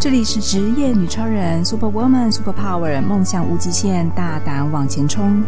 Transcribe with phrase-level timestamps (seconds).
[0.00, 5.44] 这里是职业女超人，Super Woman，Super Power，梦想无极限，大胆往前冲。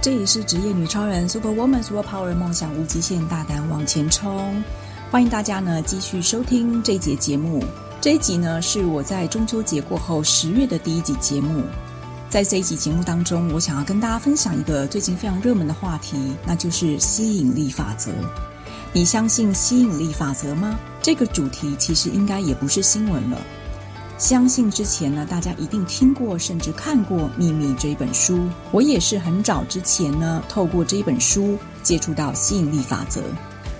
[0.00, 4.64] 这里是职业女超人，Super Woman，Super Power，梦想无极限，大胆往前冲。
[5.12, 7.62] 欢迎大家呢继续收听这一节节目。
[8.00, 11.62] 这一集呢是我在中秋节过后十月的第一集节目。
[12.28, 18.10] 在这一集节目当中，我想要跟大家分享一个最近非常热门的话题，那就是吸引力法则。
[18.92, 20.76] 你相信吸引力法则吗？
[21.02, 23.38] 这个主题其实应该也不是新闻了。
[24.18, 28.38] 相信之前呢，大家一定听过甚至看过《秘密》这一本书。
[28.70, 33.20] 我也是很早之前呢，透过这一本书接触到吸引力法则。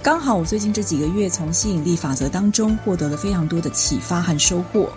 [0.02, 4.88] 刚好我最近这几个月从吸引力法则当中获得了非常多的启发和收获，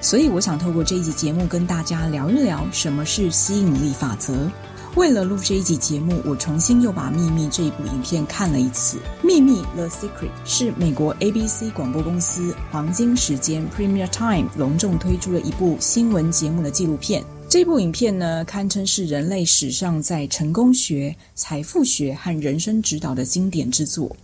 [0.00, 4.48] 所以我想透过这一集节目跟大家聊一聊什么是吸引力法则。
[4.94, 8.98] 为了录这一集节目，我重新又把《秘密》这一部影片看了一次。
[9.26, 17.24] 《秘密》（The Secret） 是美国 ABC 广播公司黄金时间 （Premier Time） 隆重推出的一部新闻节目的纪录片。
[17.48, 24.14] 这部影片呢，堪称是人类史上在成功学、财富学和人生指导的经典之作。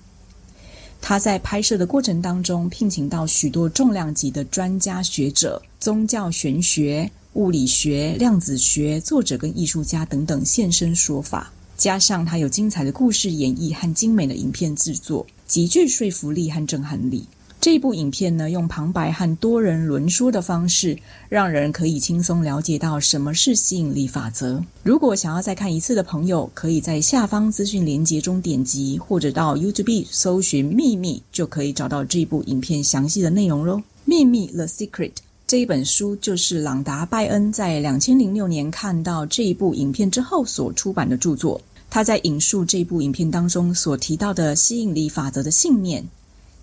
[1.00, 7.10] 他在拍摄的过程当中，聘请到许多重量级的专家学者、宗教玄学。
[7.34, 17.24] 物理学、量子学作者跟艺术家等等现身说法，加上他有精彩的故事演绎和精美的影片制作，极具说服力和震撼力。
[17.60, 20.96] 这部影片呢，用旁白和多人轮说的方式，
[21.28, 24.64] 让人可以轻松了解到什么是吸引力法则。
[24.84, 33.76] 如果想要再看一次的朋友，可以在下方资讯连接中点击，或者到 YouTube 搜寻《秘密》，就可以找到这部影片详细的内容喽。
[34.04, 35.12] 《秘密》The Secret。
[35.48, 41.58] 这一本书就是朗达·拜恩在两千零六年看到这一部影片之后所出版的著作。
[41.88, 46.06] 他在引述这部影片当中所提到的吸引力法则的信念，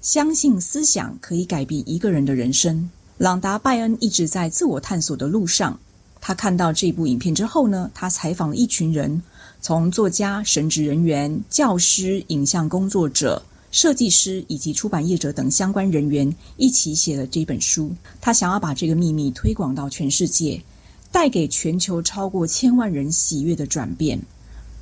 [0.02, 2.88] 相信思想可以改变一个人的人生。
[3.18, 5.80] 朗达·拜恩一直在自我探索的路上。
[6.22, 9.20] 他看到这部影片之后呢，他采访了一群人，
[9.62, 13.42] 从作家、神职人员、教师、影像工作者。
[13.76, 17.94] 设计师以及出版业者等相关人员一起写了这本书。
[18.22, 20.64] 他想要把这个秘密推广到全世界，
[21.12, 24.18] 带给全球超过千万人喜悦的转变，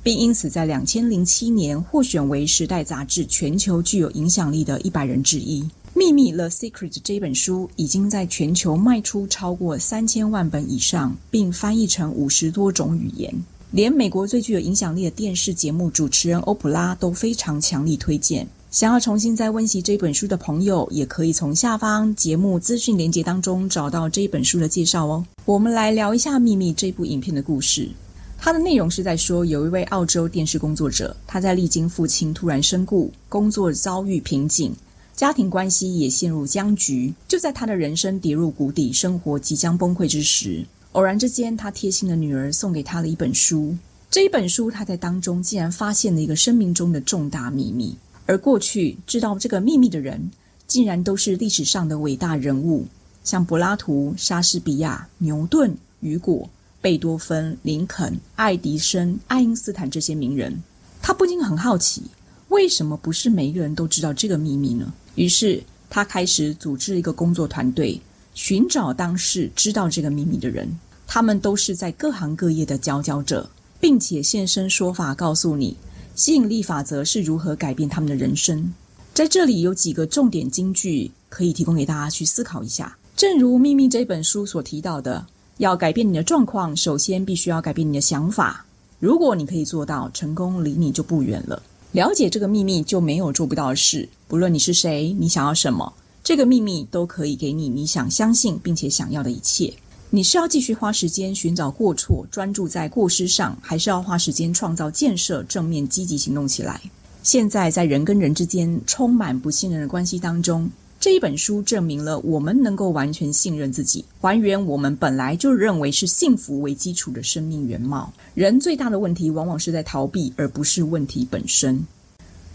[0.00, 5.60] 并因此在两千零七年获选为《时代》杂志全球具有影响力的一百人之一。
[5.92, 13.34] 《秘密》The Secret 这本书已经在全球卖出超过三千万本以上，并翻译成五十多种语言，
[13.72, 18.46] 连美国最具有影响力的电视节目主持人欧普拉都非常强力推荐。
[18.74, 25.24] 想要重新再温习这本书的朋友，也可以从下方节目资讯连接当中找到这本书的介绍哦。
[25.44, 27.88] 我们来聊一下《秘密》这部影片的故事。
[28.36, 34.74] 它的内容是在说，有一位澳洲电视工作者，他在历经父亲突然身故、工作遭遇瓶颈、
[35.14, 43.76] 家庭关系也陷入僵局，就在他的人生跌入谷底、生活即将崩溃之时，偶然之间，他贴心的女儿送给他了一本书。
[44.10, 47.96] 这一本书，他在当中竟然发现了一个生命中的重大秘密。
[48.26, 50.30] 而过去知道这个秘密的人，
[50.66, 52.86] 竟然都是历史上的伟大人物，
[53.22, 56.48] 像柏拉图、莎士比亚、牛顿、雨果、
[56.80, 60.62] 贝多芬、林肯、爱迪生、爱因斯坦这些名人。
[61.02, 62.02] 他不禁很好奇，
[62.48, 64.92] 为什么不是每一个人都知道这个秘密呢？
[65.16, 68.00] 于是他开始组织一个工作团队，
[68.32, 70.68] 寻找当时知道这个秘密的人。
[71.06, 73.48] 他们都是在各行各业的佼佼者，
[73.78, 75.76] 并且现身说法，告诉你。
[76.14, 78.72] 吸引力法则是如何改变他们的人生？
[79.12, 82.96] 在这里有几个重点金句可以提供给大家去思考一下。
[83.16, 85.26] 正如《秘密》这本书所提到的，
[85.58, 88.64] 要改变你的状况，首先必须要改变你的想法。
[89.00, 91.60] 如果你可以做到，成功离你就不远了。
[91.90, 94.08] 了解这个秘密，就没有做不到的事。
[94.28, 95.92] 不论你是谁，你想要什么，
[96.22, 99.72] 这个秘密都可以给你你想相信并且想要的一切。
[100.14, 106.80] 你是要继续花时间寻找过错，专注在过失上，还是要花时间创造建设，正面积极行动起来？
[107.24, 110.70] 现在在人跟人之间充满不信任的关系当中，
[111.00, 118.14] 这一本书证明了我们能够完全信任自己，还原我们本来就认为是幸福为基础的生命原貌。
[118.34, 121.84] 人最大的问题往往是在逃避，而不是问题本身。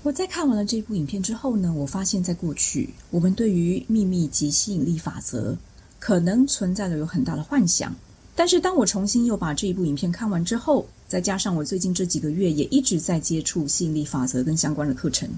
[0.03, 5.57] 我在看完了这部影片之后呢，我发现，在过去我们对于秘密及吸引力法则。
[5.99, 7.93] 可能存在着有很大的幻想，
[8.35, 15.29] 但是当我重新又把这一部影片看完之后，再加上我最近这几个月也一直在接触吸引力法则跟相关的课程，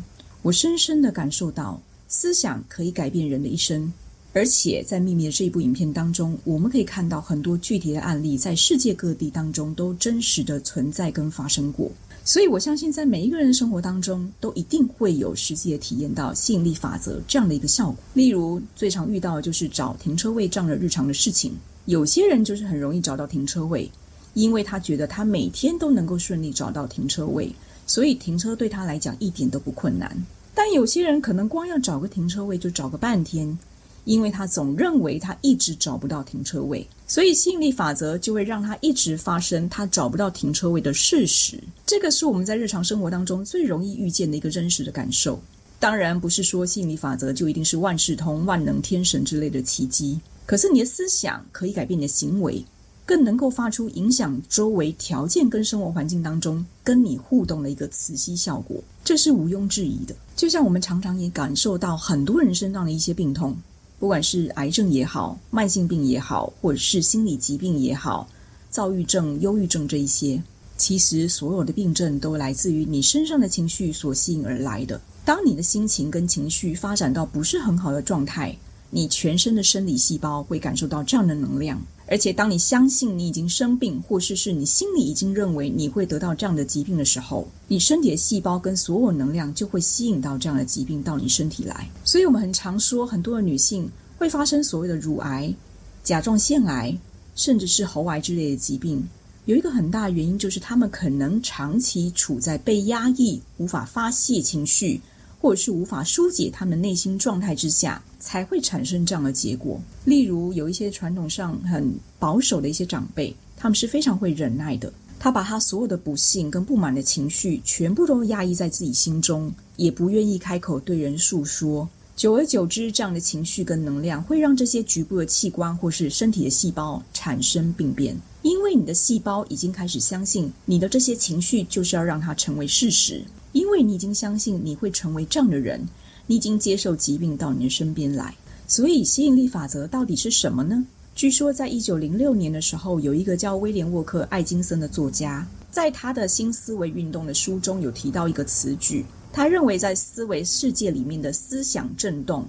[0.41, 3.91] 我深深的感受到，思想可以改变人的一生。
[4.33, 11.91] 而且在《秘密》的这一部影片当中，我们可以看到很多具体的案例，在世界各地当中都真实的存在跟发生过。
[12.23, 17.97] 所以我相信，在每一个人的生活当中，都一定会有实际的体验到吸引力法则这样的一个效果。
[18.13, 21.51] 例如，最常遇到的就是找停车位这样的日常的事情。
[21.87, 23.89] 有些人就是很容易找到停车位，
[24.35, 27.51] 因为他觉得他每天都能够顺利找到停车位，
[27.87, 30.15] 所以停车对他来讲一点都不困难。
[30.53, 33.57] 但有些人可能光要找个停车位就找个半天，
[34.05, 41.61] 因为他总认为他一直找不到停车位，所以吸引力法则就会让他一直发生他找不到停车位的事实。
[41.85, 45.39] 这个是我们在日常生活当中最容易遇见的一个真实的感受。
[45.79, 50.19] 当然，不是说吸引力法则就一定是万事通、万能天神之类的奇迹。
[50.45, 52.63] 可是你的思想可以改变你的行为，
[53.05, 60.13] 更能够发出影响周围条件跟生活环境当中跟你互动的一个磁吸效果，这是毋庸置疑的。
[60.35, 63.55] 就像我们常常也感受到很多人身上的一些病痛，
[64.01, 68.27] 不管是癌症也好、慢性病也好，或者是心理疾病也好、
[68.71, 70.41] 躁郁症、忧郁症这一些，
[70.75, 74.99] 其实所有的病症都来自于你身上的情绪所吸引而来的。
[75.23, 78.57] 当你的心情跟情绪发展到不是很好的状态，
[78.89, 81.79] 你全身的生理细胞会感受到这样的能量，
[82.11, 91.89] 而且当你相信你已经生病，或是是你心里已经认为你会得到这样的疾病的时候，你身体的细胞跟所有能量就会吸引到这样的疾病到你身体来。
[92.03, 95.55] 所以，我们很常说，很多的女性会发生所谓的乳癌、
[96.03, 96.93] 甲状腺癌，
[97.33, 99.01] 甚至是喉癌之类的疾病，
[99.45, 104.99] 有一个很大的原因就是她们可能长期处在被压抑、无法发泄情绪。
[105.41, 109.81] 或者是无法疏解他们内心状态之下，才会产生这样的结果。
[110.05, 114.93] 例如，有一些传统上很保守的一些长辈，他们是非常会忍耐的。
[115.17, 121.89] 他把他所有的不幸跟不满的情绪全部都压抑在自己心中，也不愿意开口对人诉说。
[122.15, 133.23] 久而久之，这样的情绪跟能量会让这些局部的器官或是身体的细胞产生病变，因为你的细胞已经开始相信你的这些情绪就是要让它成为事实。
[133.51, 135.81] 因为你已经相信你会成为这样的人，
[136.27, 138.33] 你已经接受疾病到你的身边来，
[138.67, 140.85] 所以吸引力法则到底是什么呢？
[141.13, 152.45] 据说在一九零六年的时候，有一个叫威廉沃克艾金森的作家，在他的新思维运动的书中有提到一个词句，他认为在思维世界里面的思想震动，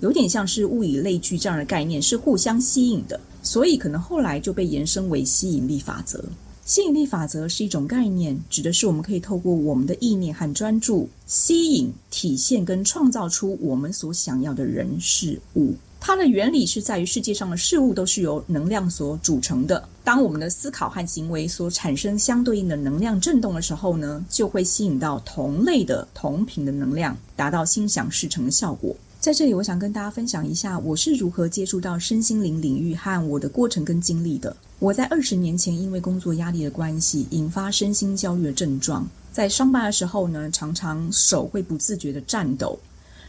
[0.00, 6.24] 有点像是物以类聚这样的概念，是互相吸引的，所以可能后来就被延伸为吸引力法则。
[6.66, 15.76] 吸引力法则是一种概念，指的是我们可以透过我们的意念和专注，吸引、体现跟创造出我们所想要的人事物。
[16.00, 19.88] 它的原理是在于世界上的事物都是由能量所组成的。
[20.02, 28.92] 当我们的思考和行为所产生相对应的能量震动的时候呢，就会吸引到同类的同频的能量，达到心想事成的效果。
[29.26, 34.56] 在这里，我想跟大家分享一下我是如何接触到身心灵领域和我的过程跟经历的。
[34.78, 39.04] 我在二十年前因为工作压力的关系，引发身心焦虑的症状。
[39.32, 42.78] 在上班的时候呢，常常手会不自觉的颤抖。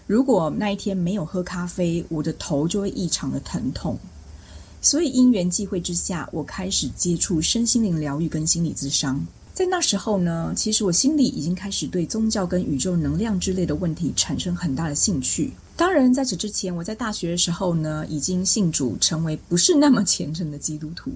[0.05, 3.97] 如果那一天没有喝咖啡，我的头就会异常的疼痛。
[4.79, 9.25] 所以因缘际会之下，我开始接触身心灵疗愈跟心理咨商。
[9.57, 15.51] 在那时候呢，其实我心里已经开始对宗教跟宇宙能量之类的问题产生很大的兴趣。
[15.75, 21.09] 当然，在此之前，我在大学的时候呢，已经信主，成为不是那么虔诚的基督徒，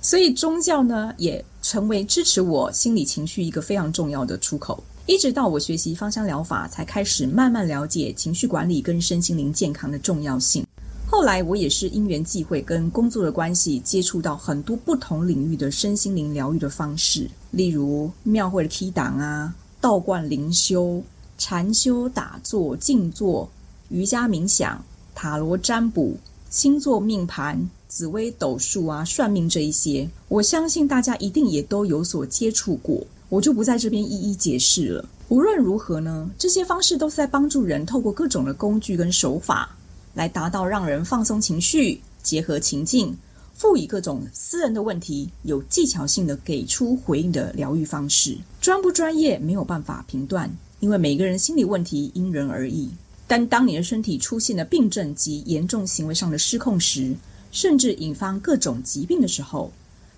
[0.00, 4.82] 所以宗教呢，也成为支持我心理情绪一个非常重要的出口。
[5.04, 10.64] 一直到我学习芳香疗法，才开始慢慢了解情绪管理跟身心灵健康的重要性。
[11.12, 21.02] 后来，我也是因缘际会跟工作的关系，接触到很多不同领域的身心灵疗愈的方式，例如庙会的祈祷啊、道观灵修、
[21.36, 23.46] 禅修、打坐、静坐。
[23.90, 24.82] 瑜伽冥想、
[25.14, 26.16] 塔罗占卜、
[26.48, 35.04] 星座命盘、紫微斗数啊、算命这一些，我相信大家一定也都有所接触过，我就不在这边一一解释了。
[35.28, 39.76] 无论如何呢，这些方式都是在帮助人透过各种的工具跟手法，
[40.14, 43.16] 来达到让人放松情绪、结合情境、
[43.54, 48.36] 赋予各种私人的问题有技巧性的给出回应的疗愈方式。
[48.60, 50.50] 专不专业没有办法评断，
[50.80, 52.90] 因为每个人心理问题因人而异。
[53.26, 57.14] 但当你的身体出现了病症及严重行为上的失控时，
[57.50, 59.72] 甚至引发各种疾病的时候，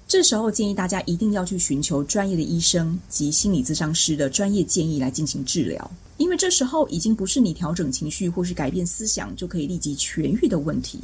[0.06, 11.00] 这时候建议大家一定要去寻求专业的医生及心理咨商师的专业建议来进行治疗，因为这时候已经不是你调整情绪或是改变思想就可以立即痊愈的问题，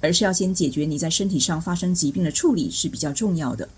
[0.00, 3.68] 而是要先解决你在身体上发生疾病的处理是比较重要的。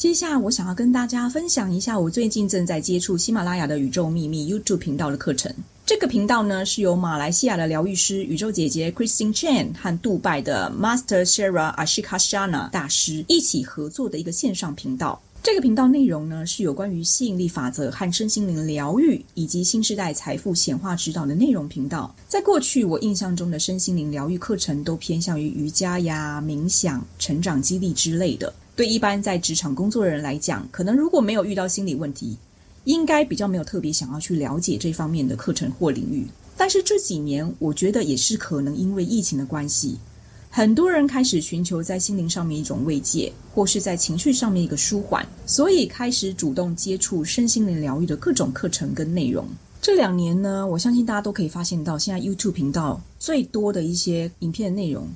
[0.00, 5.54] 接下来，我想要跟大家分享一下我最近正在接触喜马拉雅的宇宙秘密 YouTube 频道的课程。
[5.84, 15.20] 这个频道呢是由马来西亚的疗愈师宇宙姐姐 Christine Chen 和杜拜的 Master Shara Ashikashana 大师一起合作的一个线上频道。
[15.42, 22.14] 这个频道内容呢是有关于吸引力法则和身心灵疗愈，以及新时代财富显化指导的内容频道。
[22.26, 28.50] 在过去，我印象中的身心灵疗愈课程都偏向于瑜伽呀、冥想、成长激励之类的。
[28.80, 32.34] 对一般在职场工作的人来讲，可能如果没有遇到心理问题，
[32.84, 39.98] 应该比较没有特别想要去了解这方面的课程或领域，但是这几年我觉得也是可能因为疫情的关系，
[40.48, 49.46] 很多人开始寻求在心灵上面一种慰藉，或是在情绪上面一个舒缓，所以开始主动接触身心灵疗愈的各种课程跟内容。
[49.82, 55.06] 这两年呢，我相信大家都可以发现到，现在 YouTube 频道最多的一些影片内容，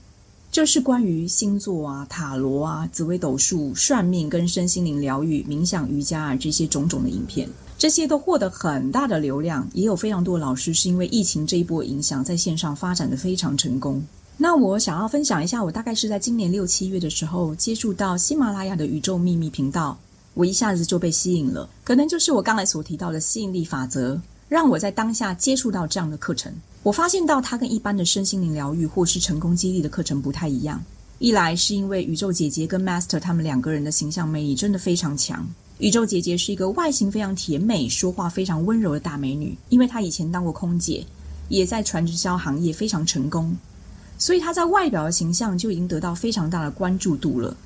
[0.54, 7.48] 就是关于星座啊、塔罗啊、紫微斗数、算命跟身心灵疗愈、冥想、瑜伽啊这些种种的影片。
[7.76, 14.00] 这些都获得很大的流量，也有非常多老师是因为疫情这一波影响，在线上发展得非常成功。
[14.36, 19.98] 那我想要分享一下，我大概是在今年六七月的时候接触到喜马拉雅的宇宙秘密频道，
[20.34, 21.68] 我一下子就被吸引了。
[21.82, 26.52] 可能就是我刚才所提到的吸引力法则，让我在当下接触到这样的课程。
[26.82, 30.82] 我发现到它跟一般的身心灵疗愈或是成功激励的课程不太一样。
[31.18, 35.46] 一来是因为宇宙姐姐跟 Master 他们两个人的形象魅力真的非常强。
[35.78, 41.04] 宇宙姐姐是一个外形非常甜美、说话非常温柔的大美女，因为她以前当过空姐，
[41.48, 43.56] 也在传直销行业非常成功，
[44.18, 47.56] 所以她在外表的形象就已经得到非常大的关注度了。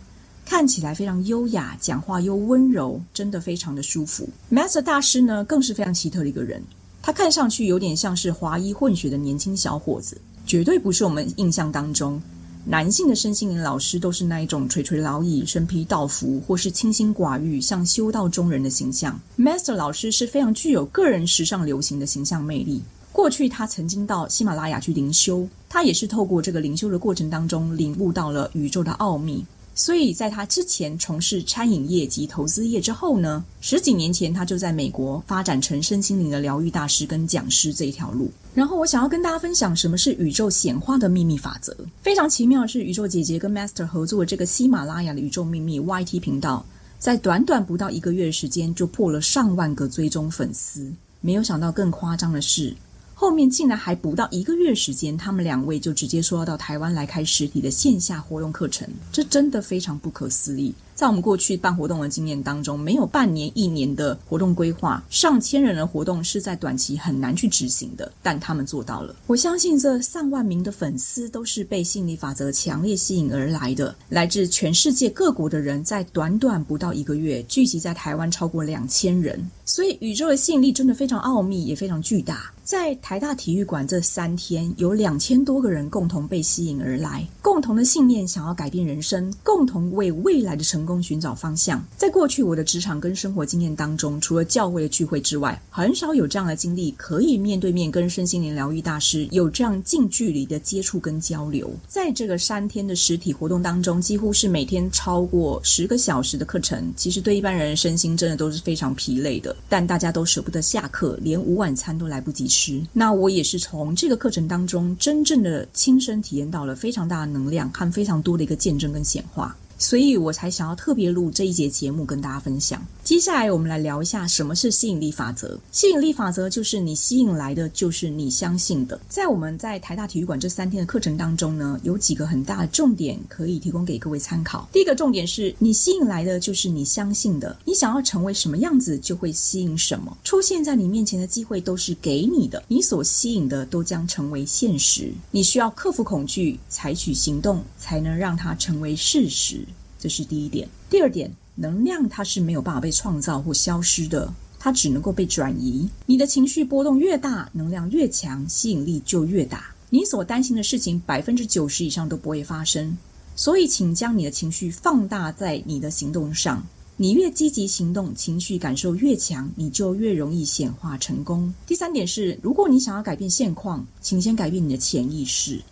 [0.48, 4.26] 看起来非常优雅，讲话又温柔，真的非常的舒服。
[4.50, 6.62] Master 大师呢，更是非常奇特的一个人，
[7.02, 12.18] 他看上去有点像是华裔混血的年轻小伙子，绝对不是我们印象当中。
[12.64, 19.20] 男性的身心灵老师都是那一种垂垂老矣、身披道服，或是清心寡欲、像修道中人的形象。
[19.38, 22.82] Master 老师是非常具有个人时尚流行的形象魅力。
[23.12, 29.44] 过去他曾经到喜马拉雅去灵修，他也是透过这个灵修的过程当中领悟到了宇宙的奥秘。
[29.78, 38.28] 所以在他之前从事餐饮业及投资业之后呢，十几年前他就在美国发展成身心灵的疗愈大师跟讲师这一条路。
[38.54, 41.76] 然后我想要跟大家分享什么是宇宙显化的秘密法则。
[42.02, 46.66] 非常奇妙的是，宇宙姐姐跟 Master 合作的这个喜马拉雅的宇宙秘密 YT 频道，
[46.98, 50.92] 在短短不到一个月的时间就破了上万个追踪粉丝。
[51.20, 52.74] 没有想到更夸张的是。
[53.20, 60.72] 后面竟然还不到一个月时间，他们两位就直接说要到台湾来开实体的线下活动课程，这真的非常不可思议。
[60.94, 69.16] 在我们过去办活动的经验当中，没有半年、一年的活动规划，上千人的活动是在短期很难去执行的，但他们做到了。
[69.26, 82.52] 我相信这上万名的粉丝都是被吸引力法则强烈吸引而来的，来自全世界各国的人，在短短不到一个月聚集在台湾超过两千人，所以宇宙的吸引力真的非常奥秘，也非常巨大。
[82.68, 90.84] 在台大体育馆这三天，有两千多个人共同被吸引而来，共同的信念想要改变人生，共同为未来的成。
[90.84, 91.82] 功寻找方向。
[91.96, 101.70] 在过去我的职场跟生活经验当中，除了教会的聚会之外，很少有这样的经历，可以面对面跟身心灵疗愈大师有这样近距离的接触跟交流。
[101.86, 106.92] 在这个三天的实体活动当中，几乎是每天超过十个小时的课程。
[106.96, 112.80] 其实对一般人身心真的都是非常疲累的，但大家都舍不得下课，连午晚餐都来不及吃。
[112.92, 119.56] 那我也是从这个课程当中，真正的亲身体验到了非常大的能量看非常多的一个见证跟显化。
[119.78, 122.84] 所以我才想要特别录这一节节目跟大家分享。
[123.08, 125.58] 接下来我们来聊一下什么是吸引力法则。
[125.72, 129.00] 吸引力法则就是你吸引来的就是你相信的。
[129.08, 134.68] 在我们在台大体育馆这三天的课程当中呢，有几个很大的重点可以提供给各位参考。
[134.70, 137.58] 第一个重点是你吸引来的就是你相信的。
[137.64, 140.14] 你想要成为什么样子，就会吸引什么。
[140.22, 145.10] 出现在你面前的机会都是给你的，你所吸引的都将成为现实。
[145.30, 149.64] 你需要克服恐惧，采取行动，才能让它成为事实。
[149.98, 150.68] 这是第一点。
[150.88, 155.88] 第二点，能量它是没有办法被创造或消失的，它只能够被转移。
[156.06, 159.74] 你的情绪波动越大，能量越强，吸引力就越大。
[159.90, 162.96] 你所担心的事情，百分之九十以上都不会发生。
[163.34, 166.64] 所以，请将你的情绪放大在你的行动上。
[167.00, 171.54] 你越积极行动，情绪感受越强，你就越容易显化成功。
[171.64, 175.62] 第三点是，如果你想要改变现况，请先改变你的潜意识。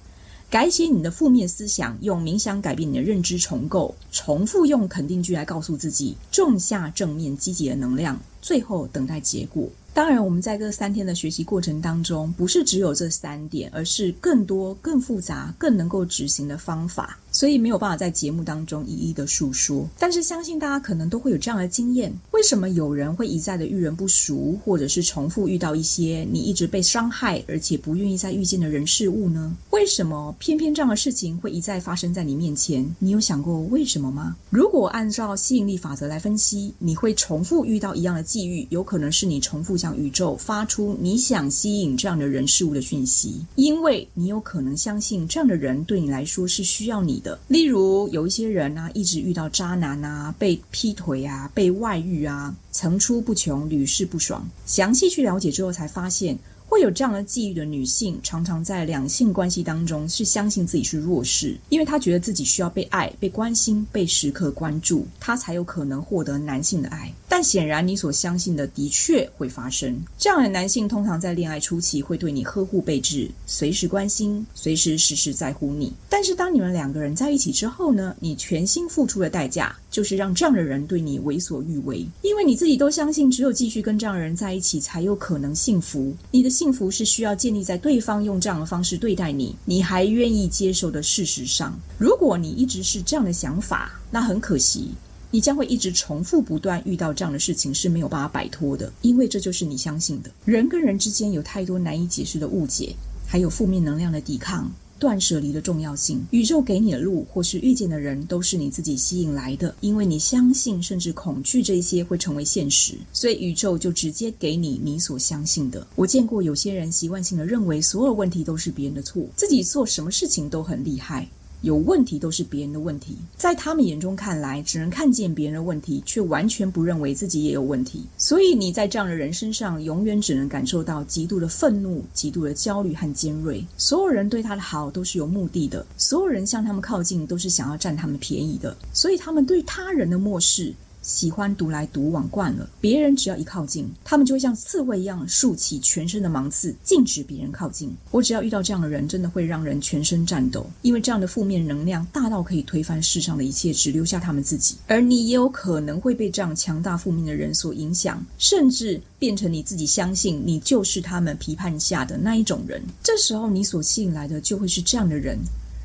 [0.49, 9.69] 改写你的负面思想，用冥想改变你的认知重构，重复用肯定句来告诉自己，种下正面积极的能量，最后等待结果。
[9.93, 17.19] 当然，我们在这三天的学习过程当中，不是只有这三点，而是更多、更复杂、更能够执行的方法。
[17.37, 19.87] 所以没有办法在节目当中一一的述说。
[19.99, 29.55] 但是相信大家可能都会有这样的经验：为什么有人会一再的遇人不淑，或者是重复遇到一些你一直被伤害而且不愿意再遇见的人事物呢？
[29.73, 32.83] 为什么偏偏这样的事情会一再发生在你面前？
[33.00, 34.35] 你有想过为什么吗？
[34.49, 54.49] 如果按照吸引力法则来分析，你会重复遇到一样的际遇，有可能是你重复向宇宙发出你想吸引这样的人事物的讯息，因为你有可能相信这样的人对你来说是需要你例如，有一些人啊，一直遇到渣男啊，被劈腿啊，被外遇啊，层出不穷，屡试不爽。
[54.66, 56.38] 详细去了解之后，才发现。
[56.68, 67.12] 会有这样的际遇的女性，常常在两性关系当中是相信自己是弱势，因为她觉得自己需要被爱、被关心、被时刻关注，她才有可能获得男性的爱。
[67.28, 69.96] 但显然，你所相信的的确会发生。
[70.18, 75.92] 这样的男性通常在恋爱初期会对你呵护备至，随时关心，随时时时在乎你。
[76.08, 78.14] 但是，当你们两个人在一起之后呢？
[78.18, 86.12] 你全心付出的代价就是让这样的人对你为所欲为，因为你自己都相信，只有继续跟这样的人在一起才有可能幸福。
[86.33, 86.50] 你的。
[86.57, 91.79] 幸福是需要建立在对方用这样的方式对待你，你还愿意接受的事实上。
[91.99, 94.88] 如果你一直是这样的想法，那很可惜，
[95.31, 100.31] 你将会一直重复不断遇到这样的事情是没有办法摆脱的，因为这就是你相信的。
[100.47, 104.73] 人跟人之间有太多难以解释的误解，还有负面能量的抵抗。
[104.99, 109.75] 断舍离的重要性，宇宙给你的路或是遇见的人，都是你自己吸引来的。
[109.81, 115.87] 因为你相信甚至恐惧这些会成为现实，所以宇宙就直接给你你所相信的。
[115.95, 121.29] 我见过有些人习惯性的认为所有问题都是别人的错，自己做什么事情都很厉害。
[121.63, 128.05] 有问题都是别人的问题，在他们眼中看来，只能看见别人的问题，却完全不认为自己也有问题。
[128.17, 133.65] 所以你在这样的人身上，永远只能感受到极度的愤怒、极度的焦虑和尖锐。
[133.77, 140.75] 所有人对他的好都是有目的的，所有人向他们靠近都是想要占他们便宜的，所以他们对他人的漠视。
[141.07, 147.95] 喜欢独来独往惯了，别人只要一靠近，他们就会像刺猬一样竖起全身的芒刺，禁止别人靠近。
[148.11, 154.75] 我只要遇到这样的人，真的会让人全身颤抖，因为这样的负面能量大到可以推翻世上的一切，只留下他们自己。
[154.89, 162.83] 而你也有可能会被这样强大负面的人所影响，甚至变成你自己相信你就是他们批判下的那一种人。
[163.01, 165.38] 这时候，你所吸引来的就会是这样的人。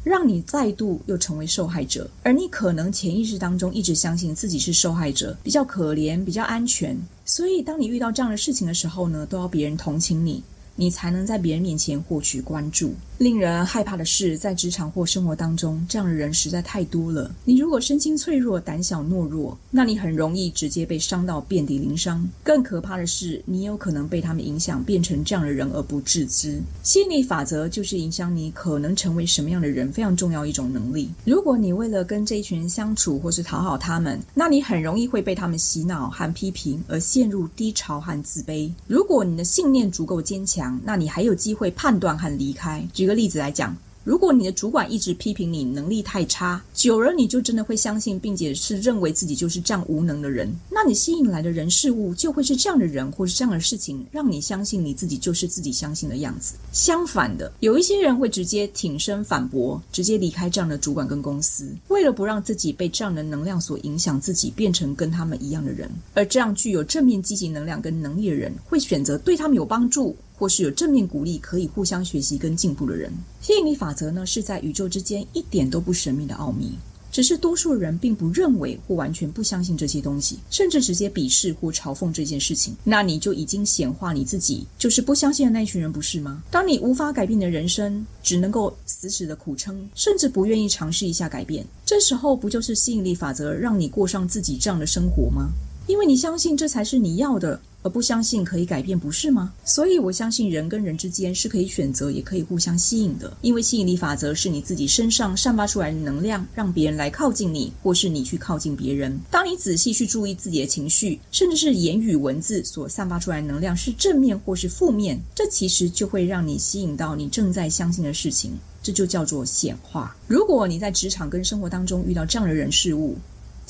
[0.04, 10.42] 让你再度又成为受害者，而你可能潜意识当中一直相信自己是受害者，比较可怜，比较安全，所以当你遇到这样的事情的时候呢，都要别人同情你。
[10.82, 12.92] 你才能在别人面前获取关注。
[13.20, 17.32] 令人害怕的是，在职场或生活当中，这样的人实在太多了。
[17.46, 22.28] 你如果身心脆弱、胆小懦弱，那你很容易直接被伤到遍体鳞伤。
[22.44, 26.60] 更可怕的是，你有可能被他们影响，变成这样的人而不自知。
[26.82, 31.08] 吸引力法则就是影响你可能成为什么样的人非常重要一种能力。
[31.24, 38.72] 如果你为了跟这一群人相处或是讨好他们，那你很容易会被他们洗脑和批评，而陷入低潮和自卑。
[38.88, 42.86] 如果你的信念足够坚强，那你还有机会判断和离开。
[42.94, 43.76] 举个例子来讲。
[44.04, 50.52] 如果你的主管一直批评你能力太差，久了你就真的会相信，并且是认为自己就是这样无能的人。
[50.72, 56.56] 那你吸引来的人事物就会是这样的人，或是这样的事情，让你相信你自己就是自己相信的样子。
[56.72, 65.88] 相反的，有一些人会直接挺身反驳，直接离开这样的主管跟公司，为了不让自己被这样的能量所影响，自己变成跟他们一样的人。
[66.16, 70.18] 而这样具有正面积极能量跟能力的人，会选择对他们有帮助。
[70.42, 73.14] 或是有正面鼓励，可以互相学习跟进步的人。
[73.42, 76.72] 吸引力法则呢，是在宇宙之间一点都不神秘的奥秘，
[77.12, 82.76] 只是多数人并不认为或完全不相信这些东西，甚至直接鄙视或嘲讽这件事情。
[82.84, 86.42] 那你就已经显化你自己，就是不相信的那一群人，不是吗？
[86.50, 95.52] 当你无法改变的人生，只能够死死的苦撑，甚至不愿意尝试一下改变，这时候不就是吸引力法则让你过上自己这样的生活吗？
[95.88, 97.60] 因为你相信这才是你要的。
[97.84, 99.52] 而不相信可以改变，不是吗？
[99.66, 103.36] 所以我相信人跟人之间是可以选择，也可以互相吸引的。
[103.42, 109.20] 因为吸引力法则是你自己身上散发出来的能量，让别人来靠近你，或是你去靠近别人。
[109.32, 118.52] 当你仔细去注意自己的情绪，甚至是言语文字所散发出来的能量是正面或是负面，这其实就会让你吸引到你正在相信的事情。
[118.84, 120.16] 这就叫做显化。
[120.28, 123.16] 如果你在职场跟生活当中遇到这样的人事物，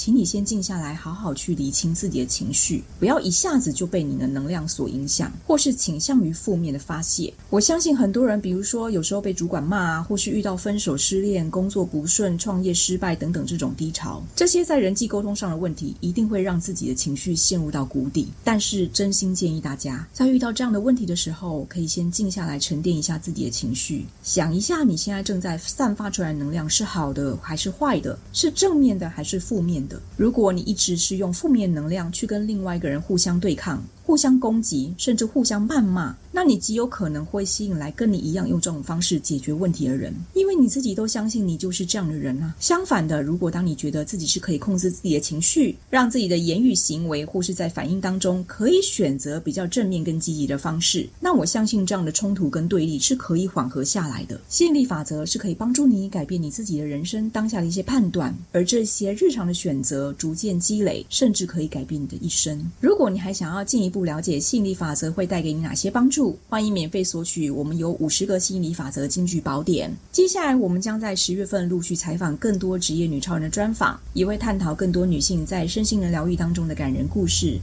[0.04, 7.32] 请你先静下来，好好去理清自己的情绪，不要一下子就被你的能量所影响，或是倾向于负面的发泄。
[7.52, 18.28] 我相信很多人，比如说有时候被主管骂啊，或是遇到分手、失恋、工作不顺、创业失败等等这种低潮，这些在人际沟通上的问题，一定会让自己的情绪陷入到谷底。
[18.44, 29.91] 但是，真心建议大家，在遇到这样的问题的时候，可以先静下来，沉淀一下自己的情绪，想一下你现在正在散发出来的能量是好的还是坏的，是正面的还是负面的。
[30.18, 42.54] 如果你一直是用负面能量去跟另外一个人互相对抗，互相攻击，甚至互相谩骂，那你极有可能会吸引来跟你一样用这种方式解决问题的人，因为你自己都相信你就是这样的人啊。
[42.60, 54.38] 相反的，如果当你觉得自己是可以控制自己的情绪，让自己的言语行为或是在反应当中可以选择比较正面跟积极的方式，那我相信这样的冲突跟对立是可以缓和下来的。
[54.50, 62.62] 吸引力法则是可以帮助你改变你自己的人生当下的一些判断，而这些日常的选择逐渐积累，甚至可以改变你的一生。
[62.82, 66.36] 如果你还想要进一步，不了解吸引力法则会带给你哪些帮助？
[66.50, 69.96] 欢迎免费索取我们有五十个吸引力法则金句宝典。
[70.12, 77.60] 接下来，我们将在十月份陆续采访更多职业女超人的专访，也会探讨更多女性在身心灵疗愈当中的感人故事。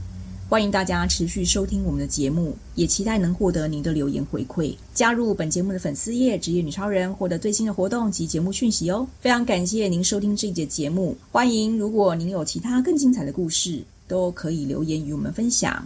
[0.47, 4.73] 欢迎大家持续收听我们的节目，也期待能获得您的留言回馈。
[4.93, 9.05] 加入本节目的粉丝页“职业女超人”，获得最新的活动及节目讯息哦。
[9.19, 15.85] 非常感谢您收听这一节节目，欢迎如果您有其他更精彩的故事，都可以留言与我们分享。